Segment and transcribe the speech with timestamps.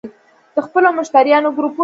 [0.55, 1.79] -د خپلو مشتریانو ګروپونه